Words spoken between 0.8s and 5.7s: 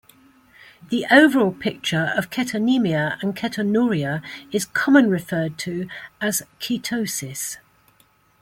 The overall picture of ketonemia and ketonuria is commonly referred